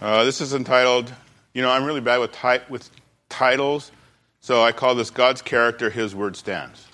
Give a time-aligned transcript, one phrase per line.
[0.00, 1.12] Uh, this is entitled,
[1.54, 2.88] you know, I'm really bad with, ti- with
[3.28, 3.90] titles,
[4.40, 6.86] so I call this God's Character, His Word Stands.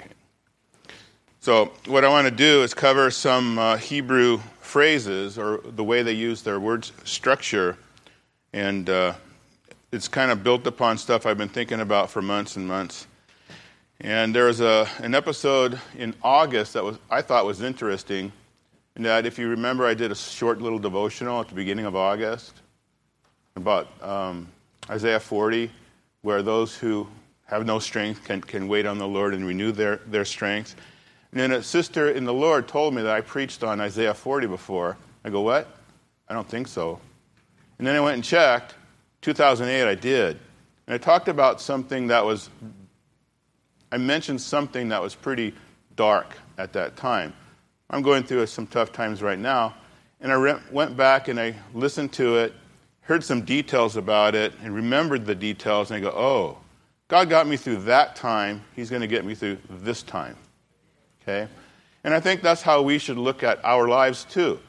[0.00, 0.10] Okay.
[1.38, 6.02] So, what I want to do is cover some uh, Hebrew phrases or the way
[6.02, 7.78] they use their word structure,
[8.52, 9.14] and uh,
[9.92, 13.06] it's kind of built upon stuff I've been thinking about for months and months.
[14.00, 18.32] And there was a, an episode in August that was, I thought was interesting.
[18.96, 21.94] And that, if you remember, I did a short little devotional at the beginning of
[21.96, 22.54] August
[23.56, 24.48] about um,
[24.88, 25.70] Isaiah 40,
[26.22, 27.06] where those who
[27.46, 30.76] have no strength can, can wait on the Lord and renew their, their strength.
[31.32, 34.46] And then a sister in the Lord told me that I preached on Isaiah 40
[34.46, 34.96] before.
[35.24, 35.68] I go, What?
[36.28, 37.00] I don't think so.
[37.78, 38.74] And then I went and checked.
[39.22, 40.38] 2008, I did.
[40.86, 42.50] And I talked about something that was
[43.92, 45.54] I mentioned something that was pretty
[45.96, 47.32] dark at that time.
[47.90, 49.74] I'm going through some tough times right now,
[50.20, 52.54] and I re- went back and I listened to it,
[53.00, 56.58] heard some details about it, and remembered the details, and I go, oh,
[57.08, 60.36] God got me through that time, He's going to get me through this time.
[61.22, 61.48] Okay?
[62.04, 64.60] And I think that's how we should look at our lives too.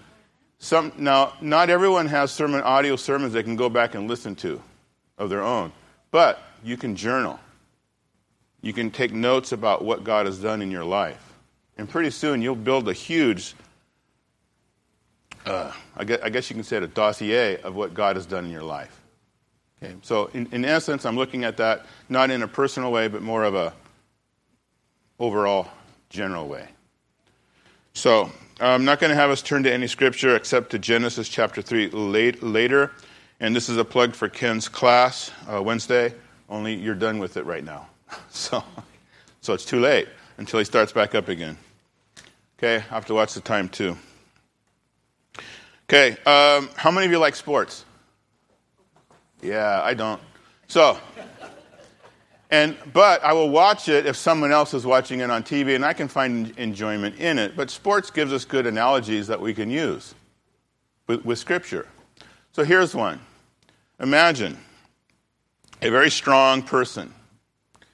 [0.58, 4.61] Some, now, not everyone has sermon audio sermons they can go back and listen to
[5.19, 5.72] of their own,
[6.09, 7.39] but you can journal.
[8.61, 11.30] You can take notes about what God has done in your life.
[11.77, 13.55] And pretty soon you'll build a huge,
[15.45, 18.25] uh, I, guess, I, guess, you can say it, a dossier of what God has
[18.25, 19.02] done in your life.
[19.81, 23.22] Okay, so in, in essence, I'm looking at that not in a personal way, but
[23.22, 23.73] more of a
[25.17, 25.67] overall
[26.09, 26.67] general way.
[27.94, 31.61] So I'm not going to have us turn to any scripture except to Genesis chapter
[31.61, 32.91] 3 late, later.
[33.39, 36.13] And this is a plug for Ken's class uh, Wednesday,
[36.47, 37.88] only you're done with it right now.
[38.30, 38.63] so,
[39.41, 40.08] so it's too late
[40.42, 41.56] until he starts back up again.
[42.58, 43.95] Okay, I have to watch the time too.
[45.84, 47.86] Okay, um, how many of you like sports?
[49.44, 50.19] Yeah, I don't.
[50.67, 50.97] So,
[52.50, 55.85] and but I will watch it if someone else is watching it on TV, and
[55.85, 57.56] I can find enjoyment in it.
[57.56, 60.16] But sports gives us good analogies that we can use
[61.06, 61.88] with, with Scripture.
[62.51, 63.19] So here's one.
[64.00, 64.57] Imagine
[65.84, 67.13] a very strong person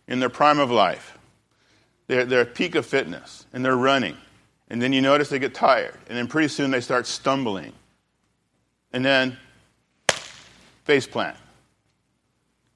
[0.07, 1.16] in their prime of life.
[2.07, 4.17] They're, they're at peak of fitness and they're running.
[4.69, 5.95] And then you notice they get tired.
[6.09, 7.73] And then pretty soon they start stumbling.
[8.91, 9.37] And then
[10.85, 11.37] face plant.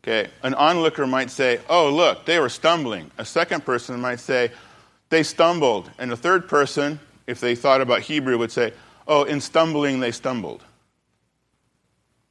[0.03, 3.11] Okay, an onlooker might say, Oh, look, they were stumbling.
[3.17, 4.51] A second person might say,
[5.09, 5.91] They stumbled.
[5.99, 8.73] And a third person, if they thought about Hebrew, would say,
[9.07, 10.63] Oh, in stumbling they stumbled.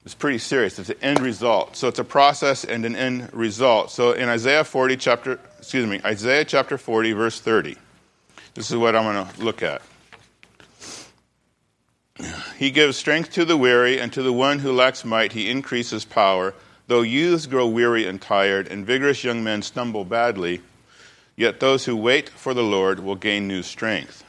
[0.04, 0.78] It's pretty serious.
[0.78, 1.76] It's an end result.
[1.76, 3.90] So it's a process and an end result.
[3.90, 7.76] So in Isaiah 40 chapter excuse me, Isaiah chapter 40 verse 30.
[8.54, 9.82] This is what I'm going to look at.
[12.58, 16.04] He gives strength to the weary and to the one who lacks might he increases
[16.04, 16.54] power.
[16.86, 20.60] Though youths grow weary and tired and vigorous young men stumble badly,
[21.36, 24.24] yet those who wait for the Lord will gain new strength.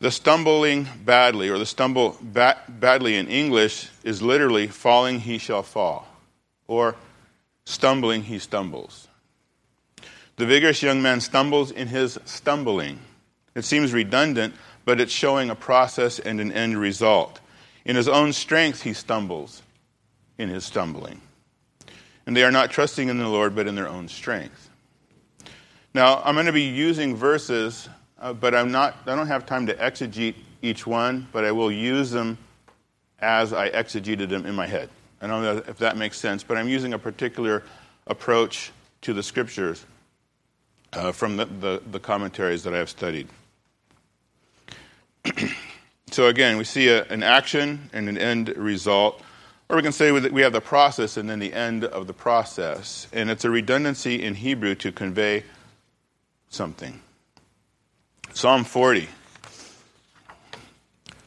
[0.00, 5.64] The stumbling badly, or the stumble ba- badly in English, is literally falling he shall
[5.64, 6.06] fall,
[6.68, 6.94] or
[7.64, 9.08] stumbling he stumbles.
[10.36, 13.00] The vigorous young man stumbles in his stumbling.
[13.56, 14.54] It seems redundant,
[14.84, 17.40] but it's showing a process and an end result.
[17.84, 19.62] In his own strength, he stumbles
[20.38, 21.20] in his stumbling.
[22.24, 24.70] And they are not trusting in the Lord, but in their own strength.
[25.92, 27.88] Now, I'm going to be using verses
[28.20, 31.70] uh, but I'm not, I don't have time to exegete each one, but I will
[31.70, 32.38] use them
[33.20, 34.90] as I exegeted them in my head.
[35.20, 37.64] I don't know if that makes sense, but I'm using a particular
[38.06, 39.84] approach to the scriptures
[40.92, 43.28] uh, from the, the, the, commentaries that I have studied.
[46.10, 49.20] so again, we see a, an action and an end result,
[49.68, 53.06] or we can say we have the process and then the end of the process.
[53.12, 55.44] And it's a redundancy in Hebrew to convey
[56.48, 57.02] something.
[58.34, 59.08] Psalm 40.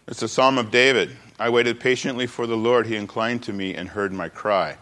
[0.08, 1.18] It's a psalm of David.
[1.40, 2.86] I waited patiently for the Lord.
[2.88, 4.78] He inclined to me and heard my cry.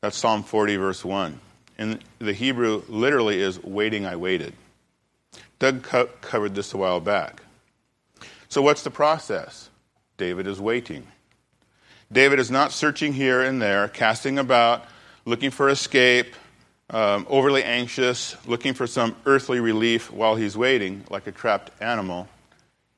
[0.00, 1.38] That's Psalm 40, verse 1.
[1.78, 4.54] And the Hebrew literally is waiting, I waited.
[5.58, 7.42] Doug co- covered this a while back.
[8.48, 9.70] So, what's the process?
[10.16, 11.06] David is waiting.
[12.10, 14.84] David is not searching here and there, casting about,
[15.24, 16.34] looking for escape,
[16.90, 22.28] um, overly anxious, looking for some earthly relief while he's waiting, like a trapped animal.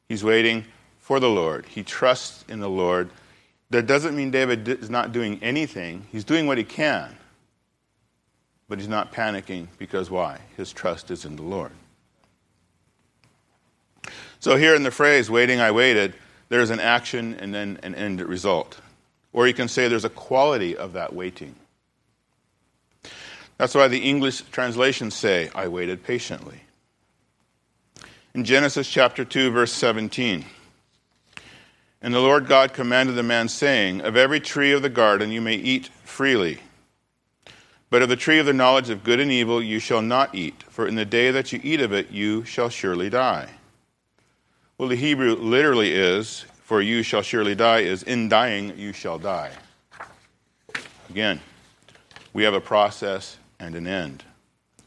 [0.09, 0.65] He's waiting
[0.99, 1.67] for the Lord.
[1.67, 3.11] He trusts in the Lord.
[3.71, 6.07] That doesn't mean David is not doing anything.
[6.11, 7.17] He's doing what he can.
[8.69, 10.41] But he's not panicking because why?
[10.57, 11.73] His trust is in the Lord.
[14.41, 16.15] So, here in the phrase, waiting, I waited,
[16.49, 18.81] there's an action and then an end result.
[19.33, 21.55] Or you can say there's a quality of that waiting.
[23.63, 26.63] That's why the English translations say, I waited patiently.
[28.35, 30.45] In Genesis chapter 2, verse 17,
[32.03, 35.41] and the Lord God commanded the man, saying, Of every tree of the garden you
[35.41, 36.59] may eat freely.
[37.89, 40.65] But of the tree of the knowledge of good and evil you shall not eat,
[40.65, 43.49] for in the day that you eat of it you shall surely die.
[44.77, 49.21] Well, the Hebrew literally is, For you shall surely die, is in dying you shall
[49.21, 49.53] die.
[51.09, 51.41] Again,
[52.33, 54.25] we have a process and an end.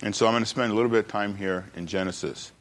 [0.01, 2.51] And so I'm going to spend a little bit of time here in Genesis.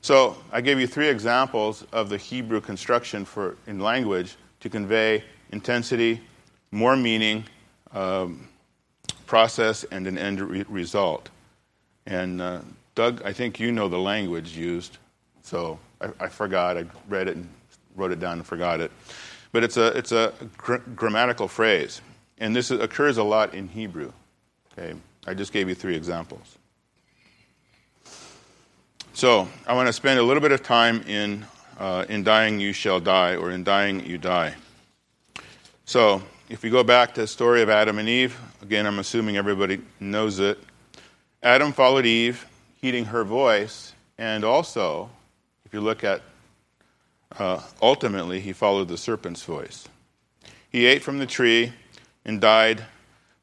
[0.00, 5.22] So I gave you three examples of the Hebrew construction for in language to convey
[5.50, 6.20] intensity,
[6.72, 7.44] more meaning,
[7.92, 8.48] um,
[9.26, 11.28] process, and an end re- result.
[12.06, 12.60] And uh,
[12.94, 14.98] Doug, I think you know the language used,
[15.42, 16.76] so I, I, forgot.
[16.76, 17.48] I read it and
[17.94, 18.90] wrote it down and forgot it.
[19.52, 22.00] But it's a it's a gr- grammatical phrase,
[22.38, 24.12] and this occurs a lot in Hebrew.
[24.72, 24.94] Okay,
[25.26, 26.58] I just gave you three examples.
[29.14, 31.46] So I want to spend a little bit of time in
[31.78, 34.54] uh, in dying you shall die, or in dying you die.
[35.84, 39.36] So if we go back to the story of Adam and Eve, again I'm assuming
[39.36, 40.58] everybody knows it.
[41.42, 42.46] Adam followed Eve,
[42.80, 45.10] heeding her voice, and also,
[45.64, 46.22] if you look at
[47.38, 49.88] uh, ultimately, he followed the serpent's voice.
[50.70, 51.72] He ate from the tree
[52.24, 52.84] and died,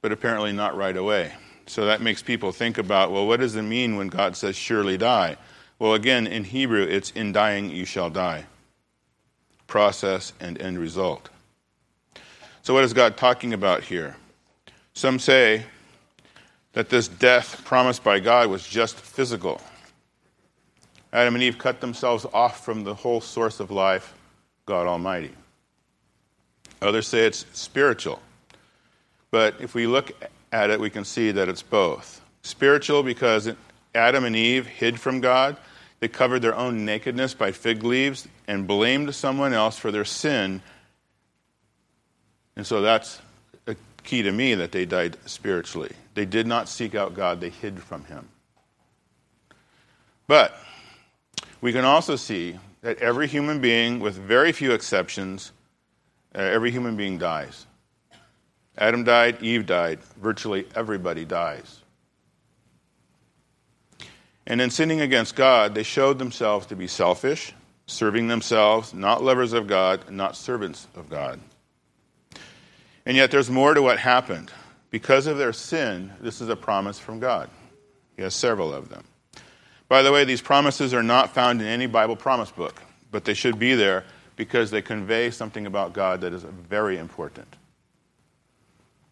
[0.01, 1.33] but apparently not right away.
[1.67, 4.97] So that makes people think about well, what does it mean when God says, surely
[4.97, 5.37] die?
[5.79, 8.45] Well, again, in Hebrew, it's in dying you shall die.
[9.67, 11.29] Process and end result.
[12.61, 14.15] So, what is God talking about here?
[14.93, 15.65] Some say
[16.73, 19.59] that this death promised by God was just physical.
[21.13, 24.13] Adam and Eve cut themselves off from the whole source of life,
[24.65, 25.31] God Almighty.
[26.81, 28.21] Others say it's spiritual.
[29.29, 30.11] But if we look
[30.51, 32.21] at it, we can see that it's both.
[32.43, 33.49] Spiritual because
[33.93, 35.57] Adam and Eve hid from God
[36.01, 40.63] they covered their own nakedness by fig leaves and blamed someone else for their sin.
[42.55, 43.21] And so that's
[43.67, 45.91] a key to me that they died spiritually.
[46.15, 48.27] They did not seek out God, they hid from Him.
[50.25, 50.57] But
[51.61, 55.51] we can also see that every human being, with very few exceptions,
[56.33, 57.67] uh, every human being dies.
[58.77, 61.81] Adam died, Eve died, virtually everybody dies.
[64.47, 67.53] And in sinning against God, they showed themselves to be selfish,
[67.85, 71.39] serving themselves, not lovers of God, not servants of God.
[73.05, 74.51] And yet there's more to what happened.
[74.89, 77.49] Because of their sin, this is a promise from God.
[78.15, 79.03] He has several of them.
[79.87, 82.81] By the way, these promises are not found in any Bible promise book,
[83.11, 87.55] but they should be there because they convey something about God that is very important.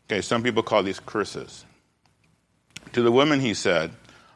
[0.10, 1.66] Okay, some people call these curses.
[2.94, 3.92] To the woman, he said,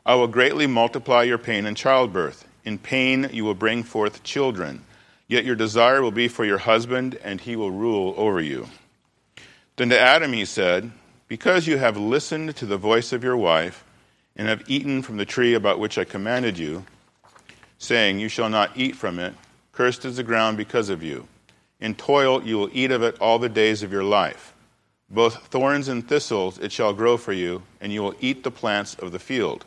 [0.05, 2.47] I will greatly multiply your pain in childbirth.
[2.63, 4.83] In pain you will bring forth children.
[5.27, 8.67] Yet your desire will be for your husband, and he will rule over you.
[9.77, 10.91] Then to Adam he said,
[11.27, 13.83] Because you have listened to the voice of your wife,
[14.35, 16.85] and have eaten from the tree about which I commanded you,
[17.79, 19.33] saying, You shall not eat from it,
[19.71, 21.27] cursed is the ground because of you.
[21.79, 24.52] In toil you will eat of it all the days of your life.
[25.13, 28.95] Both thorns and thistles it shall grow for you, and you will eat the plants
[28.95, 29.63] of the field.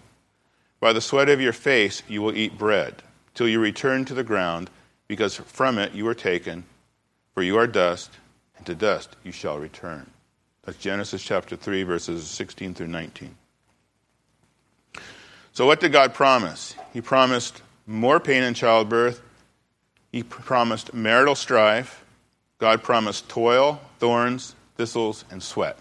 [0.81, 2.97] By the sweat of your face you will eat bread,
[3.33, 4.71] till you return to the ground,
[5.07, 6.65] because from it you were taken,
[7.33, 8.11] for you are dust,
[8.57, 10.11] and to dust you shall return.
[10.65, 13.37] That's Genesis chapter 3, verses 16 through 19.
[15.53, 16.75] So, what did God promise?
[16.93, 19.23] He promised more pain in childbirth,
[20.11, 22.05] He promised marital strife,
[22.59, 25.78] God promised toil, thorns, thistles, and sweat.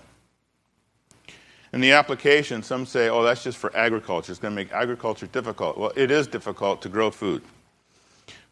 [1.73, 4.31] In the application, some say, oh, that's just for agriculture.
[4.31, 5.77] It's going to make agriculture difficult.
[5.77, 7.43] Well, it is difficult to grow food.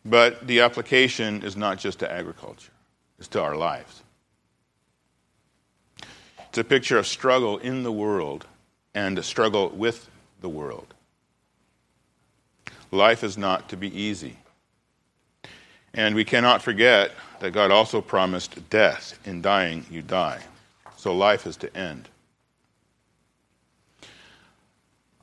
[0.03, 2.73] But the application is not just to agriculture,
[3.17, 4.03] it's to our lives.
[6.49, 8.45] It's a picture of struggle in the world
[8.93, 10.09] and a struggle with
[10.41, 10.93] the world.
[12.91, 14.37] Life is not to be easy.
[15.93, 19.19] And we cannot forget that God also promised death.
[19.25, 20.41] In dying, you die.
[20.97, 22.09] So life is to end.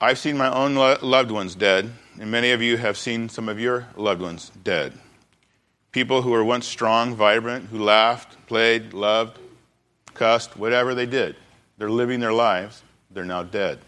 [0.01, 3.49] I've seen my own lo- loved ones dead, and many of you have seen some
[3.49, 4.93] of your loved ones dead.
[5.93, 9.39] People who were once strong, vibrant, who laughed, played, loved,
[10.15, 11.37] cussed, whatever they did.
[11.77, 13.79] They're living their lives, they're now dead.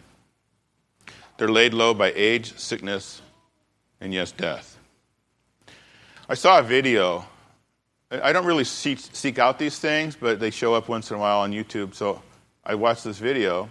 [1.38, 3.22] They're laid low by age, sickness,
[4.00, 4.71] and yes, death.
[6.32, 7.26] I saw a video
[8.10, 11.20] I don't really seek, seek out these things, but they show up once in a
[11.20, 11.94] while on YouTube.
[11.94, 12.22] So
[12.64, 13.68] I watched this video,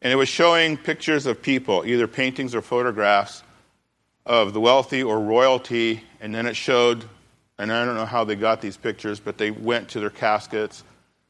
[0.00, 3.42] and it was showing pictures of people, either paintings or photographs
[4.24, 7.04] of the wealthy or royalty, and then it showed,
[7.58, 10.84] and I don't know how they got these pictures, but they went to their caskets,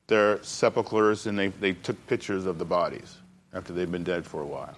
[0.06, 3.16] their sepulchres, and they, they took pictures of the bodies
[3.52, 4.76] after they'd been dead for a while.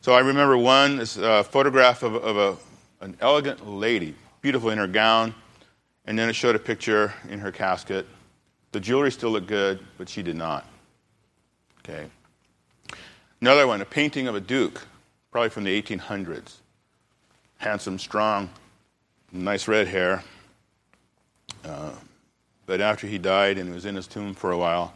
[0.00, 2.69] So I remember one, this uh, photograph of, of a,
[3.00, 5.34] an elegant lady, beautiful in her gown,
[6.06, 8.06] and then it showed a picture in her casket.
[8.72, 10.66] The jewelry still looked good, but she did not.
[11.78, 12.06] Okay.
[13.40, 14.86] Another one, a painting of a duke,
[15.30, 16.56] probably from the 1800s.
[17.58, 18.50] Handsome, strong,
[19.32, 20.22] nice red hair.
[21.64, 21.92] Uh,
[22.66, 24.92] but after he died and was in his tomb for a while,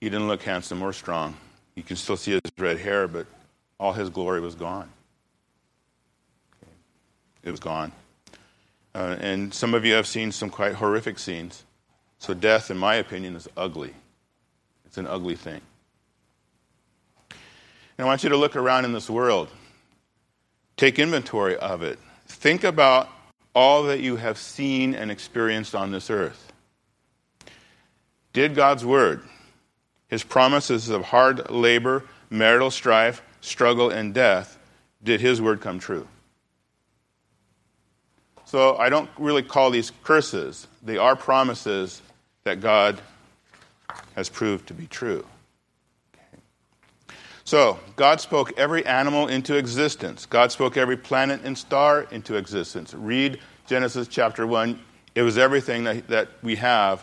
[0.00, 1.36] he didn't look handsome or strong.
[1.74, 3.26] You can still see his red hair, but
[3.78, 4.88] all his glory was gone.
[7.42, 7.92] It was gone.
[8.94, 11.64] Uh, and some of you have seen some quite horrific scenes.
[12.18, 13.94] So, death, in my opinion, is ugly.
[14.84, 15.60] It's an ugly thing.
[17.98, 19.48] And I want you to look around in this world,
[20.76, 21.98] take inventory of it.
[22.26, 23.08] Think about
[23.54, 26.52] all that you have seen and experienced on this earth.
[28.32, 29.22] Did God's word,
[30.08, 34.58] his promises of hard labor, marital strife, struggle, and death,
[35.02, 36.08] did his word come true?
[38.52, 40.66] So I don't really call these curses.
[40.82, 42.02] They are promises
[42.44, 43.00] that God
[44.14, 45.24] has proved to be true.
[46.14, 46.42] Okay.
[47.44, 50.26] So, God spoke every animal into existence.
[50.26, 52.92] God spoke every planet and star into existence.
[52.92, 54.78] Read Genesis chapter 1.
[55.14, 57.02] It was everything that, that we have,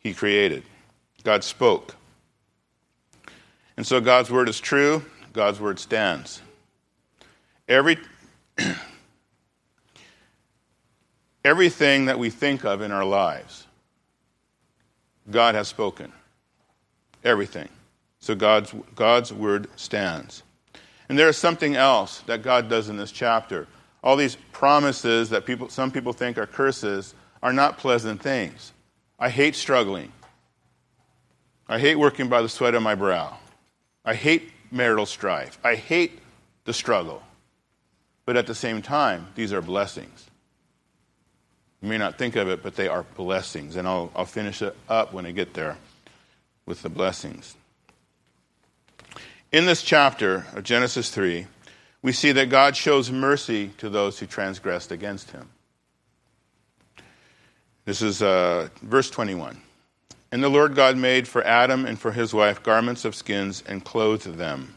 [0.00, 0.62] He created.
[1.24, 1.96] God spoke.
[3.78, 5.06] And so God's word is true.
[5.32, 6.42] God's word stands.
[7.66, 7.96] Every,
[11.44, 13.66] everything that we think of in our lives,
[15.30, 16.12] God has spoken.
[17.24, 17.68] Everything.
[18.20, 20.42] So God's, God's word stands.
[21.08, 23.66] And there is something else that God does in this chapter.
[24.02, 28.72] All these promises that people, some people think are curses are not pleasant things.
[29.18, 30.12] I hate struggling.
[31.68, 33.38] I hate working by the sweat of my brow.
[34.04, 35.58] I hate marital strife.
[35.64, 36.20] I hate
[36.64, 37.22] the struggle.
[38.24, 40.29] But at the same time, these are blessings.
[41.82, 43.76] You may not think of it, but they are blessings.
[43.76, 45.76] And I'll, I'll finish it up when I get there
[46.66, 47.56] with the blessings.
[49.50, 51.46] In this chapter of Genesis 3,
[52.02, 55.48] we see that God shows mercy to those who transgressed against him.
[57.84, 59.60] This is uh, verse 21.
[60.32, 63.84] And the Lord God made for Adam and for his wife garments of skins and
[63.84, 64.76] clothed them.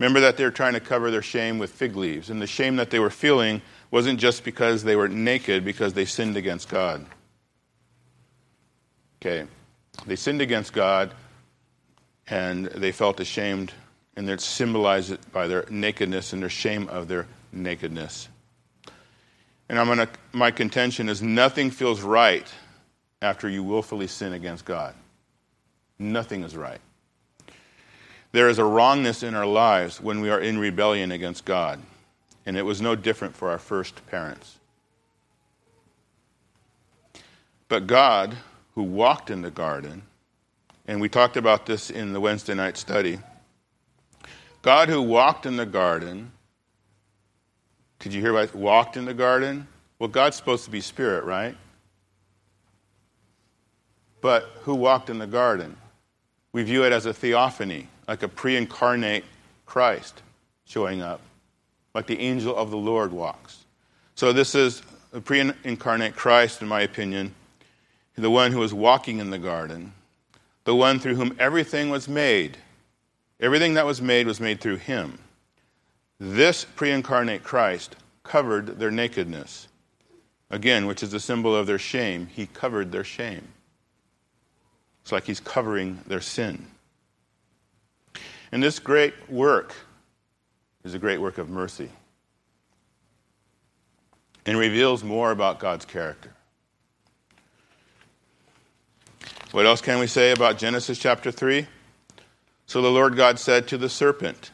[0.00, 2.76] Remember that they were trying to cover their shame with fig leaves, and the shame
[2.76, 7.04] that they were feeling wasn't just because they were naked, because they sinned against God.
[9.20, 9.46] Okay.
[10.06, 11.12] They sinned against God,
[12.26, 13.74] and they felt ashamed,
[14.16, 18.30] and they're symbolized it by their nakedness and their shame of their nakedness.
[19.68, 22.50] And I'm gonna, my contention is nothing feels right
[23.20, 24.94] after you willfully sin against God.
[25.98, 26.80] Nothing is right.
[28.32, 31.80] There is a wrongness in our lives when we are in rebellion against God,
[32.46, 34.58] and it was no different for our first parents.
[37.68, 38.36] But God,
[38.74, 40.02] who walked in the garden,
[40.86, 43.18] and we talked about this in the Wednesday night study,
[44.62, 46.32] God who walked in the garden,
[47.98, 49.66] did you hear about walked in the garden?
[49.98, 51.56] Well, God's supposed to be spirit, right?
[54.20, 55.76] But who walked in the garden?
[56.52, 59.24] We view it as a theophany, like a pre incarnate
[59.66, 60.22] Christ
[60.64, 61.20] showing up,
[61.94, 63.64] like the angel of the Lord walks.
[64.16, 67.32] So, this is a pre incarnate Christ, in my opinion,
[68.16, 69.92] the one who was walking in the garden,
[70.64, 72.58] the one through whom everything was made.
[73.38, 75.16] Everything that was made was made through him.
[76.18, 79.68] This pre incarnate Christ covered their nakedness.
[80.50, 82.26] Again, which is a symbol of their shame.
[82.26, 83.46] He covered their shame.
[85.02, 86.66] It's like he's covering their sin.
[88.52, 89.74] And this great work
[90.84, 91.90] is a great work of mercy
[94.46, 96.32] and reveals more about God's character.
[99.52, 101.66] What else can we say about Genesis chapter 3?
[102.66, 104.52] So the Lord God said to the serpent,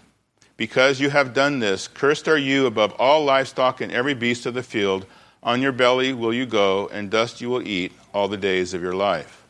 [0.56, 4.54] Because you have done this, cursed are you above all livestock and every beast of
[4.54, 5.06] the field.
[5.42, 8.82] On your belly will you go, and dust you will eat all the days of
[8.82, 9.45] your life.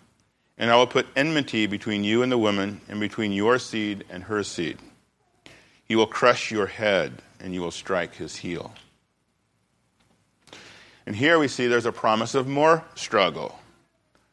[0.58, 4.25] And I will put enmity between you and the woman, and between your seed and
[4.25, 4.78] her seed.
[5.84, 8.72] He will crush your head, and you will strike his heel.
[11.06, 13.58] And here we see there's a promise of more struggle.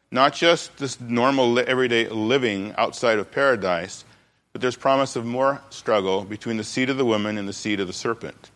[0.09, 4.05] Not just this normal everyday living outside of paradise,
[4.51, 7.79] but there's promise of more struggle between the seed of the woman and the seed
[7.79, 8.51] of the serpent.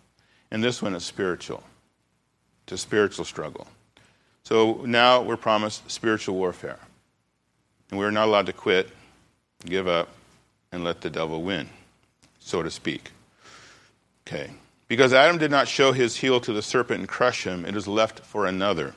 [0.51, 1.63] And this one is spiritual.
[2.63, 3.67] It's a spiritual struggle.
[4.43, 6.79] So now we're promised spiritual warfare.
[7.89, 8.89] And we're not allowed to quit,
[9.65, 10.09] give up,
[10.71, 11.69] and let the devil win,
[12.39, 13.11] so to speak.
[14.27, 14.51] Okay.
[14.87, 17.87] Because Adam did not show his heel to the serpent and crush him, it is
[17.87, 18.93] left for another.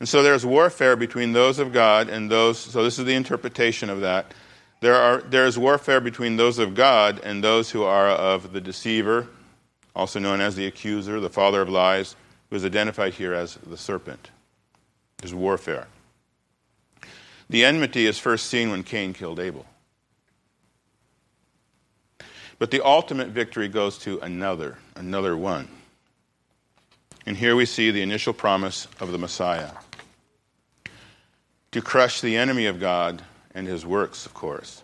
[0.00, 3.90] And so there's warfare between those of God and those, so this is the interpretation
[3.90, 4.32] of that.
[4.80, 8.60] There, are, there is warfare between those of God and those who are of the
[8.60, 9.26] deceiver,
[9.96, 12.14] also known as the accuser, the father of lies,
[12.48, 14.30] who is identified here as the serpent.
[15.18, 15.88] There's warfare.
[17.50, 19.66] The enmity is first seen when Cain killed Abel.
[22.58, 25.68] But the ultimate victory goes to another, another one.
[27.24, 29.70] And here we see the initial promise of the Messiah
[31.70, 33.22] to crush the enemy of God
[33.54, 34.82] and his works, of course,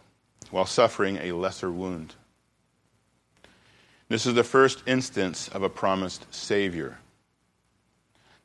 [0.50, 2.14] while suffering a lesser wound.
[4.09, 6.99] This is the first instance of a promised Savior.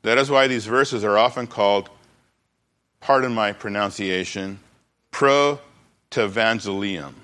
[0.02, 1.90] That is why these verses are often called,
[3.00, 4.60] pardon my pronunciation,
[5.10, 7.14] proto-evangelium.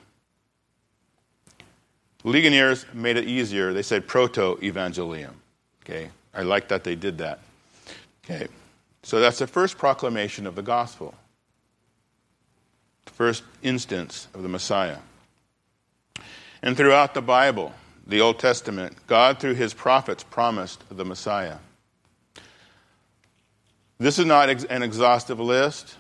[2.25, 3.73] Ligoniers made it easier.
[3.73, 5.35] They said proto-evangelium.
[5.85, 7.39] Okay, I like that they did that.
[8.25, 8.49] Okay,
[9.05, 11.15] so that's the first proclamation of the gospel,
[13.05, 14.99] the first instance of the Messiah.
[16.63, 17.73] And throughout the Bible,
[18.05, 21.59] the Old Testament, God, through his prophets, promised the Messiah.
[23.99, 25.97] This is not an exhaustive list,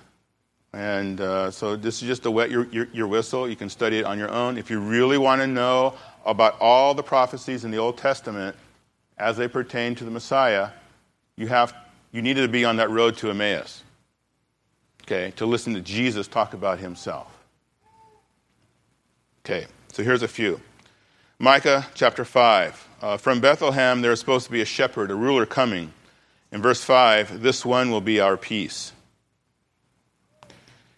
[0.74, 3.48] and uh, so this is just to wet your, your, your whistle.
[3.48, 4.58] You can study it on your own.
[4.58, 5.94] If you really want to know
[6.26, 8.54] about all the prophecies in the Old Testament
[9.16, 10.68] as they pertain to the Messiah,
[11.36, 11.74] you, have,
[12.12, 13.82] you needed to be on that road to Emmaus,
[15.04, 17.32] okay, to listen to Jesus talk about himself.
[19.42, 20.61] Okay, so here's a few.
[21.38, 22.88] Micah chapter 5.
[23.00, 25.92] Uh, from Bethlehem, there is supposed to be a shepherd, a ruler coming.
[26.52, 28.92] In verse 5, this one will be our peace.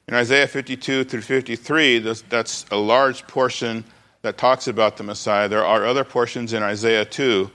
[0.06, 3.84] In Isaiah 52 through 53, that's a large portion
[4.22, 5.48] that talks about the Messiah.
[5.48, 7.50] There are other portions in Isaiah 2,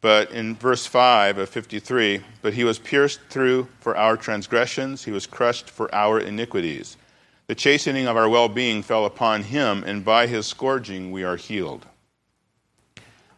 [0.00, 5.10] but in verse 5 of 53, but he was pierced through for our transgressions, he
[5.10, 6.96] was crushed for our iniquities.
[7.46, 11.36] The chastening of our well being fell upon him, and by his scourging we are
[11.36, 11.86] healed.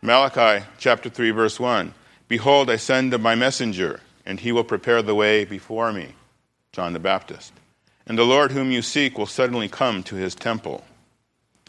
[0.02, 1.94] Malachi chapter 3, verse 1
[2.30, 6.14] Behold, I send my messenger, and he will prepare the way before me.
[6.70, 7.52] John the Baptist.
[8.06, 10.84] And the Lord whom you seek will suddenly come to his temple,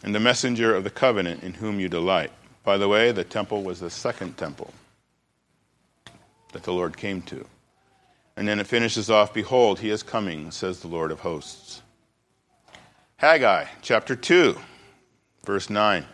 [0.04, 2.30] and the messenger of the covenant in whom you delight.
[2.62, 4.72] By the way, the temple was the second temple
[6.52, 7.44] that the Lord came to.
[8.36, 11.82] And then it finishes off Behold, he is coming, says the Lord of hosts.
[13.16, 14.56] Haggai chapter 2,
[15.44, 16.06] verse 9.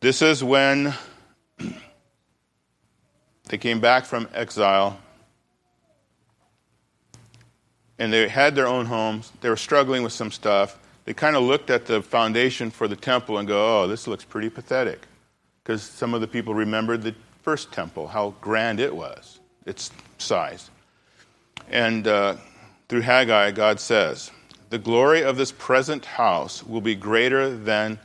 [0.00, 0.94] This is when
[3.48, 4.98] they came back from exile
[7.98, 9.32] and they had their own homes.
[9.40, 10.78] They were struggling with some stuff.
[11.04, 14.24] They kind of looked at the foundation for the temple and go, oh, this looks
[14.24, 15.06] pretty pathetic.
[15.62, 20.70] Because some of the people remembered the first temple, how grand it was, its size.
[21.70, 22.36] And uh,
[22.88, 24.30] through Haggai, God says,
[24.70, 27.98] The glory of this present house will be greater than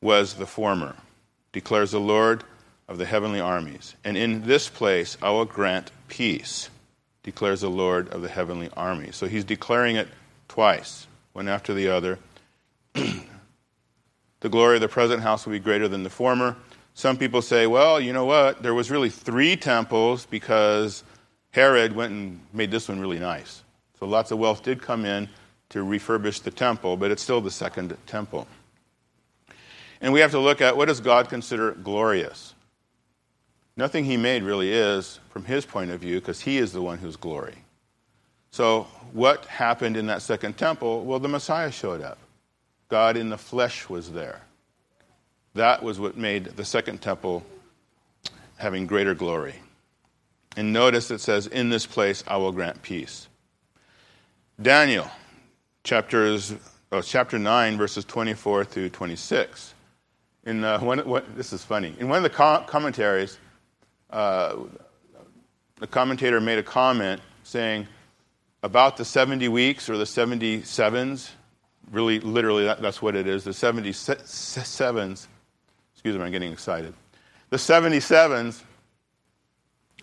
[0.00, 0.96] was the former,
[1.52, 2.44] declares the Lord
[2.88, 3.94] of the heavenly armies.
[4.04, 6.70] And in this place I will grant peace,
[7.22, 9.16] declares the Lord of the heavenly armies.
[9.16, 10.08] So he's declaring it
[10.48, 12.18] twice, one after the other.
[12.92, 16.56] the glory of the present house will be greater than the former.
[16.94, 18.62] Some people say, well, you know what?
[18.62, 21.02] There was really three temples because
[21.50, 23.62] Herod went and made this one really nice.
[23.98, 25.28] So lots of wealth did come in
[25.70, 28.46] to refurbish the temple, but it's still the second temple.
[30.00, 32.54] And we have to look at what does God consider glorious?
[33.76, 36.98] Nothing he made really is from his point of view because he is the one
[36.98, 37.56] who's glory.
[38.50, 41.04] So, what happened in that second temple?
[41.04, 42.18] Well, the Messiah showed up.
[42.88, 44.42] God in the flesh was there.
[45.54, 47.44] That was what made the second temple
[48.56, 49.56] having greater glory.
[50.56, 53.28] And notice it says, In this place I will grant peace.
[54.62, 55.10] Daniel,
[55.82, 56.54] chapters,
[56.92, 59.74] oh, chapter 9, verses 24 through 26
[60.46, 61.94] in uh, one, what, this is funny.
[61.98, 63.38] In one of the commentaries,
[64.14, 64.56] uh,
[65.80, 67.86] the commentator made a comment saying
[68.62, 71.30] about the 70 weeks or the 77s,
[71.90, 75.26] really, literally, that, that's what it is, the 77s,
[75.92, 76.94] excuse me, I'm getting excited.
[77.50, 78.62] The 77s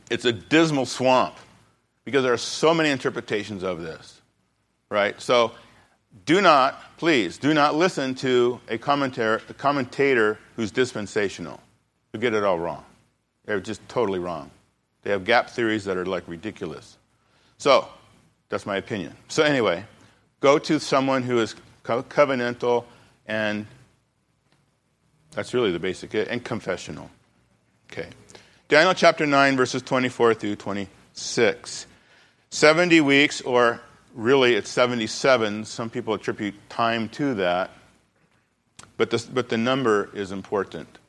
[0.10, 1.36] It's a dismal swamp
[2.04, 4.22] because there are so many interpretations of this,
[4.90, 5.20] right?
[5.22, 5.54] So
[6.26, 11.62] do not, please, do not listen to a commentator, a commentator who's dispensational.
[12.14, 12.84] You get it all wrong.
[13.46, 14.52] They're just totally wrong.
[15.04, 16.98] They have gap theories that are like ridiculous.
[17.58, 17.88] So,
[18.50, 19.16] that's my opinion.
[19.28, 19.86] So, anyway,
[20.40, 22.86] go to someone who is co- covenantal
[23.26, 23.66] and
[25.32, 27.10] that's really the basic eh, and confessional.
[27.92, 28.10] Okay.
[28.68, 31.88] Daniel chapter 9, verses 24 through 26.
[32.50, 33.82] 70 weeks, or
[34.14, 35.66] really it's 77.
[35.66, 37.72] Some people attribute time to that,
[38.98, 41.00] but the, but the number is important.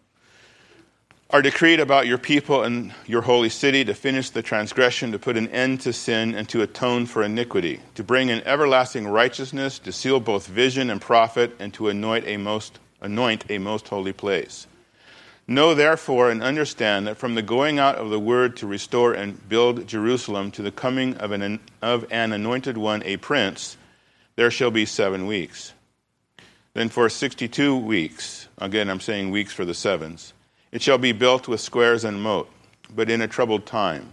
[1.33, 5.39] Are decreed about your people and your holy city to finish the transgression, to put
[5.39, 9.93] an end to sin, and to atone for iniquity, to bring in everlasting righteousness, to
[9.93, 14.67] seal both vision and prophet, and to anoint a most, anoint a most holy place.
[15.47, 19.49] Know therefore and understand that from the going out of the word to restore and
[19.49, 23.79] build Jerusalem to the coming of an, of an anointed one, a prince,
[24.37, 25.73] there shall be seven weeks.
[26.75, 30.35] Then for 62 weeks, again I'm saying weeks for the sevens,
[30.73, 32.51] it shall be built with squares and moat,
[32.95, 34.11] but in a troubled time.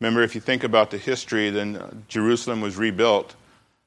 [0.00, 3.34] Remember, if you think about the history, then uh, Jerusalem was rebuilt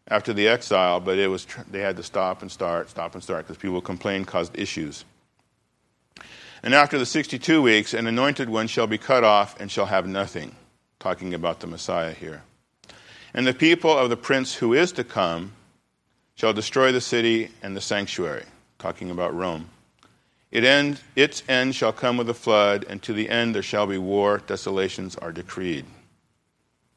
[0.08, 3.46] after the exile, but it was they had to stop and start, stop and start,
[3.46, 5.06] because people complained, caused issues.
[6.64, 10.08] And after the 62 weeks, an anointed one shall be cut off and shall have
[10.08, 10.56] nothing.
[11.00, 12.44] Talking about the Messiah here.
[13.34, 15.54] And the people of the prince who is to come
[16.36, 18.46] shall destroy the city and the sanctuary.
[18.80, 19.70] Talking about Rome.
[20.52, 23.86] It end, its end shall come with a flood, and to the end there shall
[23.86, 24.40] be war.
[24.40, 25.86] Desolations are decreed.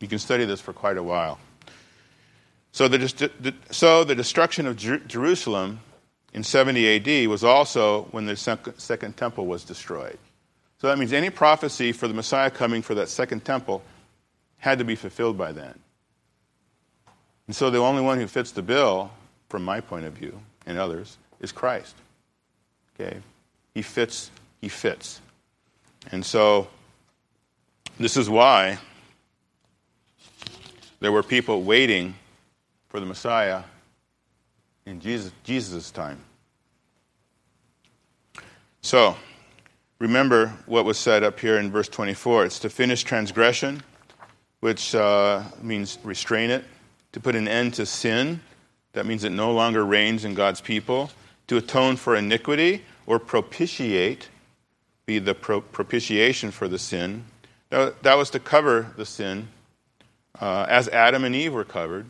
[0.01, 1.39] You can study this for quite a while.
[2.73, 5.81] So the, so the destruction of Jerusalem
[6.33, 10.19] in 70 AD was also when the second temple was destroyed.
[10.79, 13.83] So that means any prophecy for the Messiah coming for that second temple
[14.57, 15.79] had to be fulfilled by then.
[17.47, 19.11] And so the only one who fits the bill,
[19.49, 21.95] from my point of view and others, is Christ.
[22.95, 23.19] Okay?
[23.75, 24.31] He fits,
[24.61, 25.21] he fits.
[26.11, 26.69] And so
[27.99, 28.79] this is why
[31.01, 32.15] there were people waiting
[32.89, 33.63] for the Messiah
[34.87, 36.19] in Jesus' time.
[38.83, 39.17] So,
[39.99, 42.47] remember what was said up here in verse 24.
[42.47, 43.83] It's to finish transgression,
[44.61, 46.65] which uh, means restrain it,
[47.13, 48.41] to put an end to sin,
[48.93, 51.11] that means it no longer reigns in God's people,
[51.47, 54.29] to atone for iniquity or propitiate,
[55.07, 57.25] be the pro- propitiation for the sin.
[57.71, 59.49] That, that was to cover the sin
[60.41, 62.07] uh, as Adam and Eve were covered.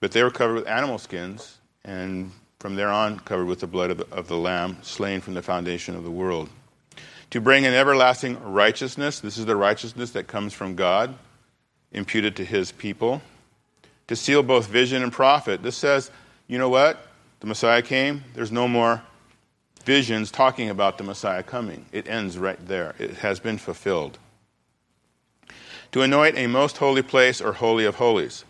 [0.00, 3.90] But they were covered with animal skins, and from there on, covered with the blood
[3.90, 6.48] of the, of the Lamb, slain from the foundation of the world.
[7.30, 11.14] To bring an everlasting righteousness, this is the righteousness that comes from God,
[11.92, 13.22] imputed to his people.
[14.08, 15.62] To seal both vision and prophet.
[15.62, 16.10] This says,
[16.48, 17.06] you know what?
[17.42, 19.02] The Messiah came, there's no more
[19.84, 21.86] visions talking about the Messiah coming.
[21.90, 22.94] It ends right there.
[23.00, 24.16] It has been fulfilled.
[25.90, 28.44] To anoint a most holy place or holy of holies.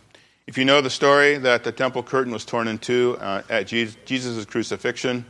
[0.47, 3.67] If you know the story that the temple curtain was torn in two uh, at
[3.67, 5.25] Jesus' crucifixion,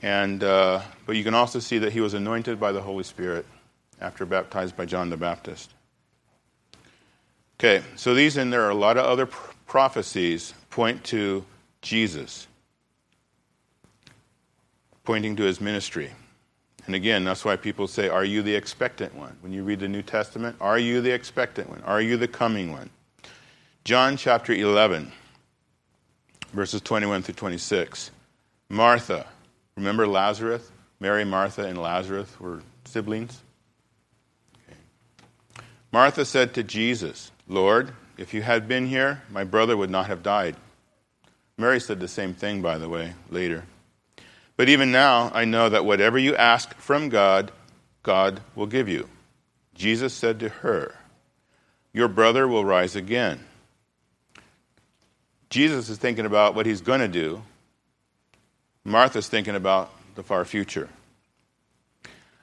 [0.00, 3.46] and, uh, but you can also see that he was anointed by the Holy Spirit
[3.98, 5.72] after baptized by John the Baptist.
[7.58, 9.24] Okay, so these and there are a lot of other
[9.66, 11.46] prophecies point to
[11.80, 12.46] Jesus,
[15.08, 16.10] pointing to his ministry.
[16.84, 19.38] And again, that's why people say, Are you the expectant one?
[19.40, 21.82] When you read the New Testament, are you the expectant one?
[21.84, 22.90] Are you the coming one?
[23.84, 25.10] John chapter 11,
[26.52, 28.10] verses 21 through 26.
[28.68, 29.24] Martha,
[29.78, 30.70] remember Lazarus?
[31.00, 33.40] Mary, Martha, and Lazarus were siblings.
[34.68, 34.78] Okay.
[35.90, 40.22] Martha said to Jesus, Lord, if you had been here, my brother would not have
[40.22, 40.54] died.
[41.56, 43.64] Mary said the same thing, by the way, later.
[44.58, 47.52] But even now, I know that whatever you ask from God,
[48.02, 49.08] God will give you.
[49.76, 50.96] Jesus said to her,
[51.92, 53.44] Your brother will rise again.
[55.48, 57.42] Jesus is thinking about what he's going to do.
[58.84, 60.88] Martha's thinking about the far future.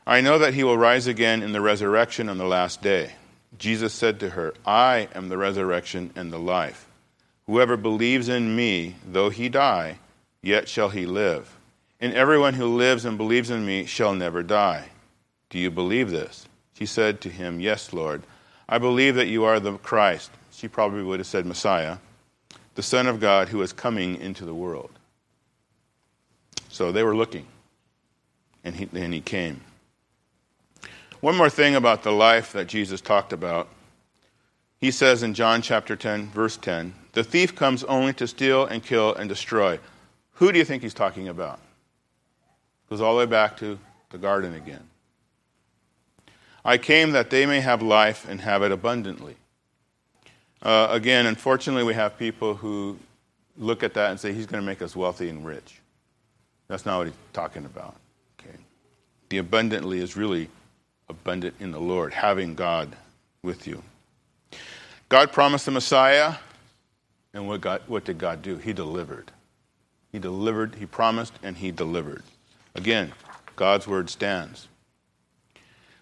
[0.08, 3.12] I know that he will rise again in the resurrection on the last day.
[3.58, 6.88] Jesus said to her, I am the resurrection and the life.
[7.46, 10.00] Whoever believes in me, though he die,
[10.42, 11.55] yet shall he live.
[12.00, 14.90] And everyone who lives and believes in me shall never die.
[15.50, 16.48] Do you believe this?
[16.74, 18.24] She said to him, Yes, Lord.
[18.68, 20.32] I believe that you are the Christ.
[20.52, 21.98] She probably would have said Messiah
[22.76, 24.92] the Son of God who is coming into the world.
[26.70, 27.48] So they were looking,
[28.64, 29.62] and he, he came.
[31.22, 33.70] One more thing about the life that Jesus talked about.
[34.80, 38.84] He says in John chapter 10, verse 10, the thief comes only to steal and
[38.84, 39.80] kill and destroy.
[40.34, 41.60] Who do you think he's talking about?
[42.90, 43.80] Goes all the way back to
[44.12, 44.84] the garden again.
[46.64, 49.36] I came that they may have life and have it abundantly.
[50.62, 52.98] Uh, again, unfortunately, we have people who
[53.58, 55.80] look at that and say he's going to make us wealthy and rich.
[56.68, 57.96] That's not what he's talking about.
[58.40, 58.58] Okay.
[59.30, 60.50] The abundantly is really
[61.08, 62.96] abundant in the Lord, having God
[63.44, 63.84] with you.
[65.08, 66.36] God promised the Messiah,
[67.34, 68.58] and what, God, what did God do?
[68.58, 69.32] He delivered.
[70.12, 72.24] He delivered, He promised, and He delivered.
[72.76, 73.14] Again,
[73.56, 74.68] God's word stands.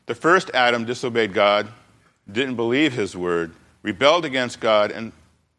[0.05, 1.69] The first Adam disobeyed God,
[2.29, 5.12] didn't believe His word, rebelled against God, and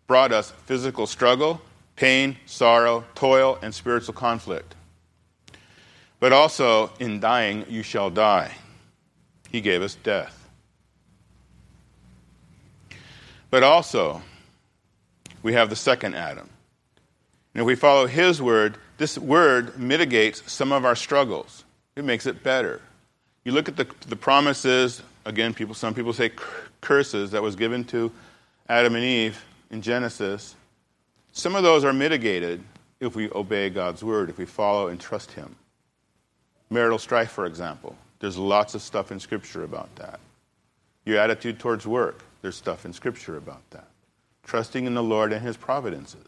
[0.07, 1.63] brought us physical struggle,
[1.97, 4.75] pain, sorrow, toil, and spiritual conflict.
[6.21, 8.53] But also, in dying, you shall die.
[9.51, 10.49] He gave us death.
[13.51, 14.21] But also,
[15.43, 16.49] we have the second Adam.
[17.55, 21.65] And if we follow his word, this word mitigates some of our struggles.
[21.97, 22.81] It makes it better.
[23.45, 26.33] You look at the, the promises, again, people, some people say
[26.81, 28.11] curses that was given to
[28.69, 30.55] Adam and Eve in Genesis.
[31.33, 32.63] Some of those are mitigated
[33.01, 35.57] if we obey God's word, if we follow and trust him.
[36.71, 37.97] Marital strife, for example.
[38.21, 40.21] There's lots of stuff in Scripture about that.
[41.05, 42.23] Your attitude towards work.
[42.41, 43.89] There's stuff in Scripture about that.
[44.45, 46.27] Trusting in the Lord and His providences.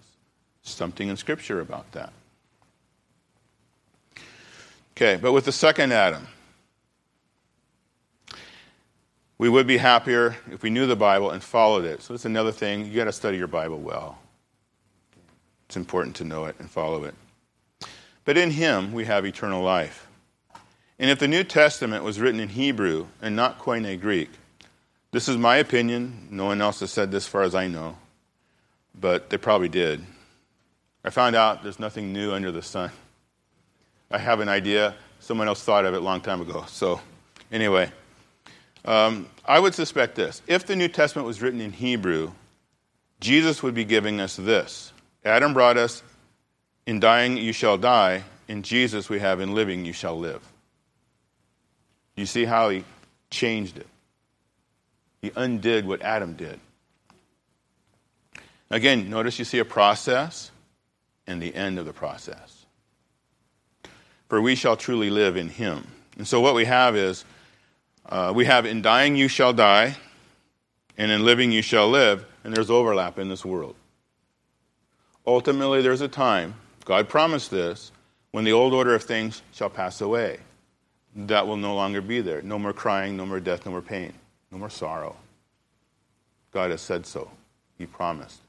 [0.62, 2.12] Something in Scripture about that.
[4.96, 6.26] Okay, but with the second Adam,
[9.36, 12.00] we would be happier if we knew the Bible and followed it.
[12.00, 12.86] So that's another thing.
[12.86, 14.18] You got to study your Bible well.
[15.66, 17.14] It's important to know it and follow it.
[18.24, 20.06] But in Him, we have eternal life.
[20.98, 24.30] And if the New Testament was written in Hebrew and not Koine Greek,
[25.10, 26.28] this is my opinion.
[26.30, 27.98] No one else has said this, as far as I know,
[28.98, 30.06] but they probably did.
[31.04, 32.92] I found out there's nothing new under the sun.
[34.10, 34.94] I have an idea.
[35.20, 36.64] Someone else thought of it a long time ago.
[36.68, 37.00] So,
[37.50, 37.90] anyway,
[38.84, 40.42] um, I would suspect this.
[40.46, 42.32] If the New Testament was written in Hebrew,
[43.20, 44.92] Jesus would be giving us this
[45.24, 46.02] Adam brought us,
[46.86, 48.22] in dying you shall die.
[48.48, 50.40] In Jesus we have, in living you shall live.
[52.14, 52.84] You see how he
[53.28, 53.88] changed it.
[55.20, 56.60] He undid what Adam did.
[58.70, 60.52] Again, notice you see a process
[61.26, 62.55] and the end of the process.
[64.28, 65.86] For we shall truly live in him.
[66.16, 67.24] And so what we have is
[68.08, 69.96] uh, we have in dying you shall die,
[70.98, 73.74] and in living you shall live, and there's overlap in this world.
[75.26, 77.92] Ultimately, there's a time, God promised this,
[78.30, 80.38] when the old order of things shall pass away.
[81.14, 82.42] That will no longer be there.
[82.42, 84.12] No more crying, no more death, no more pain
[84.50, 85.16] no more sorrow.
[86.52, 87.30] God has said so.
[87.76, 88.40] He promised.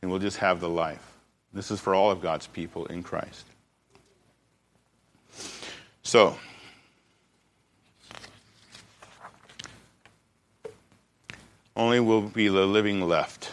[0.00, 1.14] And we'll just have the life.
[1.52, 3.46] This is for all of God's people in Christ.
[6.02, 6.36] So,
[11.76, 13.52] only will be the living left.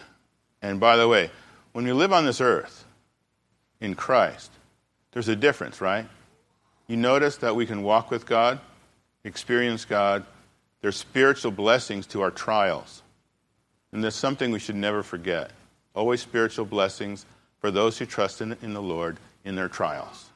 [0.62, 1.32] And by the way,
[1.72, 2.86] when you live on this earth
[3.80, 4.52] in Christ,
[5.12, 6.06] there's a difference, right?
[6.88, 8.60] You notice that we can walk with God,
[9.24, 10.26] experience God,
[10.82, 13.04] there's spiritual blessings to our trials.
[13.92, 15.52] And there's something we should never forget.
[15.96, 17.26] Always spiritual blessings
[17.60, 20.29] for those who trust in, in the Lord in their trials.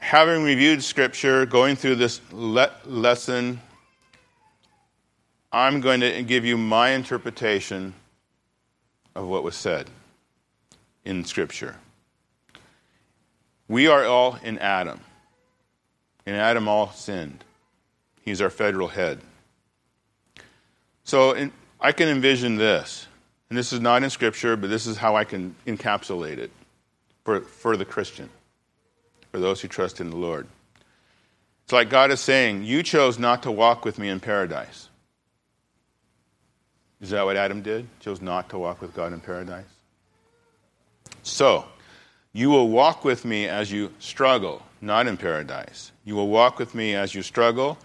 [0.00, 3.60] Having reviewed Scripture, going through this le- lesson,
[5.52, 7.94] I'm going to give you my interpretation
[9.14, 9.88] of what was said
[11.04, 11.76] in Scripture.
[13.68, 15.00] We are all in Adam.
[16.26, 17.44] In Adam, all sinned.
[18.22, 19.20] He's our federal head.
[21.04, 23.06] So in, I can envision this,
[23.48, 26.50] and this is not in Scripture, but this is how I can encapsulate it
[27.24, 28.28] for, for the Christian,
[29.30, 30.46] for those who trust in the Lord.
[31.64, 34.88] It's like God is saying, You chose not to walk with me in paradise.
[37.00, 37.86] Is that what Adam did?
[38.00, 39.64] Chose not to walk with God in paradise?
[41.22, 41.64] So,
[42.32, 45.92] you will walk with me as you struggle, not in paradise.
[46.04, 47.78] You will walk with me as you struggle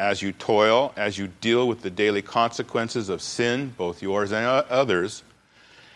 [0.00, 4.46] as you toil, as you deal with the daily consequences of sin, both yours and
[4.46, 5.22] others,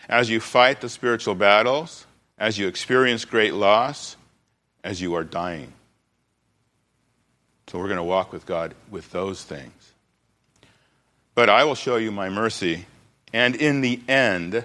[0.07, 2.05] as you fight the spiritual battles,
[2.37, 4.15] as you experience great loss,
[4.85, 5.73] as you are dying.
[7.67, 9.93] So we're going to walk with God with those things.
[11.33, 12.85] But I will show you my mercy,
[13.33, 14.63] and in the end,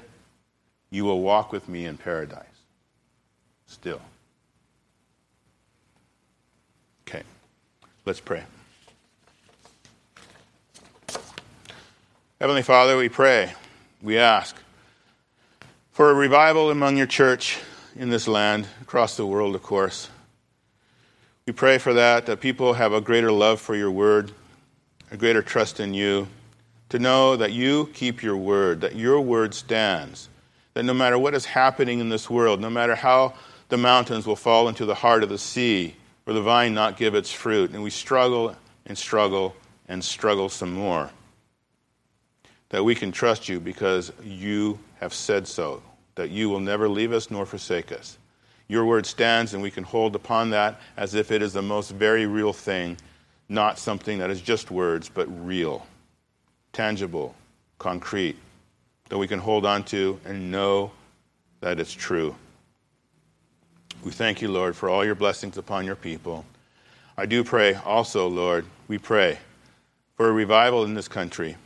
[0.91, 2.45] you will walk with me in paradise.
[3.67, 4.03] Still.
[7.09, 7.23] Okay,
[8.05, 8.45] let's pray.
[12.39, 13.55] Heavenly Father, we pray,
[14.03, 14.55] we ask
[15.93, 17.59] for a revival among your church
[17.97, 20.09] in this land, across the world, of course.
[21.47, 24.33] We pray for that, that people have a greater love for your word,
[25.11, 26.29] a greater trust in you,
[26.91, 30.29] to know that you keep your word, that your word stands,
[30.75, 33.35] that no matter what is happening in this world, no matter how
[33.69, 37.15] the mountains will fall into the heart of the sea, or the vine not give
[37.15, 38.55] its fruit, and we struggle
[38.87, 39.55] and struggle
[39.89, 41.11] and struggle some more
[42.71, 45.83] that we can trust you because you have said so,
[46.21, 48.19] that you will never leave us nor forsake us.
[48.69, 51.93] Your word stands, and we can hold upon that as if it is the most
[51.93, 52.99] very real thing,
[53.49, 55.87] not something that is just words, but real,
[56.75, 57.35] tangible,
[57.79, 58.37] concrete,
[59.09, 60.93] that we can hold on to and know
[61.63, 62.37] that it's true.
[64.05, 66.45] We thank you, Lord, for all your blessings upon your people.
[67.17, 69.39] I do pray also, Lord, we pray
[70.17, 71.57] for a revival in this country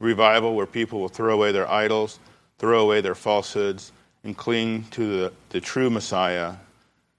[0.00, 2.18] revival where people will throw away their idols,
[2.58, 3.92] throw away their falsehoods,
[4.24, 6.54] and cling to the, the true Messiah,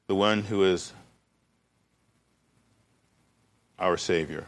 [0.08, 0.94] the one who is
[3.80, 4.46] our Savior,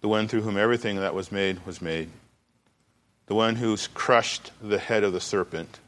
[0.00, 2.10] the one through whom everything that was made was made,
[3.26, 5.80] the one who's crushed the head of the serpent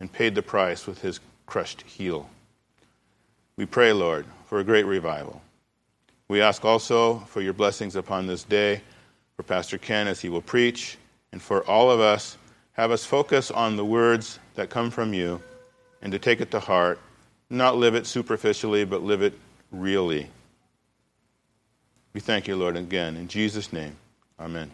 [0.00, 2.28] and paid the price with his crushed heel.
[3.56, 5.42] We pray, Lord, for a great revival.
[6.28, 8.80] We ask also for your blessings upon this day
[9.36, 10.96] for Pastor Ken as he will preach,
[11.32, 12.36] and for all of us,
[12.74, 15.40] have us focus on the words that come from you
[16.02, 17.00] and to take it to heart,
[17.48, 19.32] not live it superficially, but live it
[19.72, 20.28] really.
[22.12, 23.16] We thank you, Lord, again.
[23.16, 23.96] In Jesus' name,
[24.38, 24.70] amen.